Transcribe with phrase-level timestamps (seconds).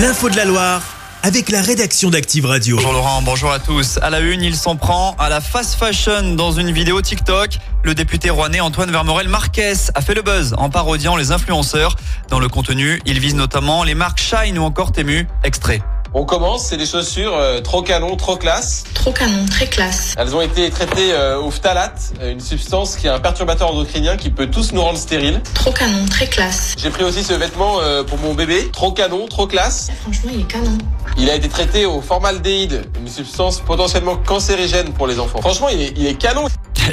[0.00, 0.82] L'info de la Loire
[1.22, 2.76] avec la rédaction d'Active Radio.
[2.76, 3.98] Bonjour Laurent, bonjour à tous.
[4.00, 7.58] À la une, il s'en prend à la fast fashion dans une vidéo TikTok.
[7.82, 11.96] Le député rouennais Antoine Vermorel Marquez a fait le buzz en parodiant les influenceurs.
[12.30, 15.26] Dans le contenu, il vise notamment les marques Shine ou encore Temu.
[15.44, 15.82] Extrait.
[16.12, 18.82] On commence, c'est des chaussures euh, trop canon, trop classe.
[18.94, 20.16] Trop canon, très classe.
[20.18, 24.16] Elles ont été traitées euh, au phtalate, euh, une substance qui est un perturbateur endocrinien
[24.16, 25.40] qui peut tous nous rendre stériles.
[25.54, 26.74] Trop canon, très classe.
[26.76, 29.88] J'ai pris aussi ce vêtement euh, pour mon bébé, trop canon, trop classe.
[30.02, 30.76] Franchement, il est canon.
[31.16, 35.40] Il a été traité au formaldéhyde, une substance potentiellement cancérigène pour les enfants.
[35.40, 36.46] Franchement, il est, il est canon.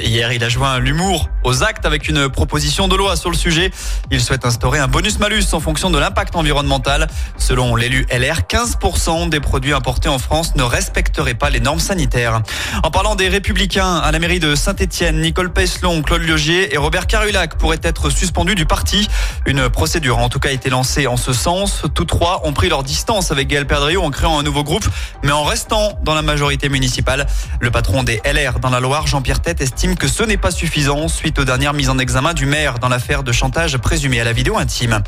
[0.03, 3.71] Hier, il a joint l'humour aux actes avec une proposition de loi sur le sujet.
[4.11, 7.07] Il souhaite instaurer un bonus-malus en fonction de l'impact environnemental.
[7.37, 12.41] Selon l'élu LR, 15% des produits importés en France ne respecteraient pas les normes sanitaires.
[12.83, 17.07] En parlant des Républicains, à la mairie de Saint-Etienne, Nicole Peslon, Claude Liogier et Robert
[17.07, 19.07] Carulac pourraient être suspendus du parti.
[19.45, 21.83] Une procédure a en tout cas été lancée en ce sens.
[21.93, 24.85] Tous trois ont pris leur distance avec Gaël Perdriau en créant un nouveau groupe,
[25.23, 27.25] mais en restant dans la majorité municipale.
[27.61, 31.07] Le patron des LR dans la Loire, Jean-Pierre Tête, estime que ce n'est pas suffisant
[31.07, 34.33] suite aux dernières mises en examen du maire dans l'affaire de chantage présumé à la
[34.33, 35.01] vidéo intime.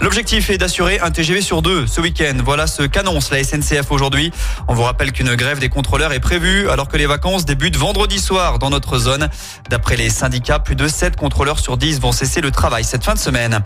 [0.00, 2.36] L'objectif est d'assurer un TGV sur deux ce week-end.
[2.44, 4.30] Voilà ce qu'annonce la SNCF aujourd'hui.
[4.68, 8.18] On vous rappelle qu'une grève des contrôleurs est prévue alors que les vacances débutent vendredi
[8.18, 9.28] soir dans notre zone.
[9.68, 13.14] D'après les syndicats, plus de 7 contrôleurs sur 10 vont cesser le travail cette fin
[13.14, 13.60] de semaine.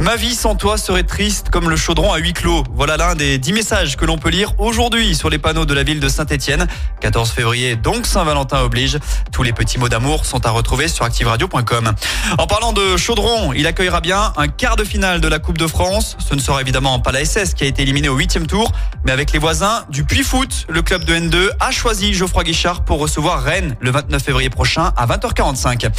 [0.00, 2.64] Ma vie sans toi serait triste comme le chaudron à huis clos.
[2.74, 5.82] Voilà l'un des 10 messages que l'on peut lire aujourd'hui sur les panneaux de la
[5.82, 6.66] ville de Saint-Etienne.
[7.00, 8.98] 14 février, donc Saint-Valentin oblige.
[9.32, 11.92] Tous les petits mots d'amour sont à retrouver sur activeradio.com.
[12.38, 15.66] En parlant de chaudron, il accueillera bien un quart de finale de la Coupe de
[15.66, 16.16] France.
[16.18, 18.70] Ce ne sera évidemment pas la SS qui a été éliminée au huitième tour,
[19.04, 22.84] mais avec les voisins du Puy Foot, le club de N2 a choisi Geoffroy Guichard
[22.84, 25.90] pour recevoir Rennes le 29 février prochain à 20h45.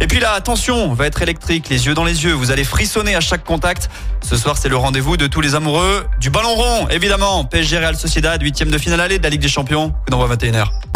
[0.00, 3.14] Et puis là, attention, va être électrique, les yeux dans les yeux, vous allez frissonner
[3.14, 3.90] à chaque contact.
[4.22, 7.44] Ce soir, c'est le rendez-vous de tous les amoureux du ballon rond, évidemment.
[7.44, 10.87] PSG Real Sociedad, huitième de finale aller de la Ligue des Champions, coup d'envoi 21h.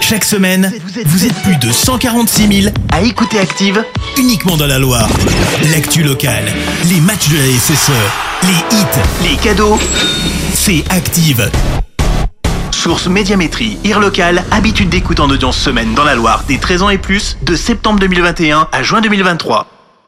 [0.00, 0.72] Chaque semaine,
[1.06, 3.84] vous êtes plus de 146 000 à écouter Active
[4.16, 5.08] uniquement dans la Loire.
[5.70, 6.44] L'actu locale,
[6.88, 7.92] les matchs de la SSE,
[8.44, 9.78] les hits, les cadeaux,
[10.54, 11.50] c'est Active.
[12.70, 16.90] Source Médiamétrie, IR local, habitude d'écoute en audience semaine dans la Loire des 13 ans
[16.90, 19.77] et plus, de septembre 2021 à juin 2023.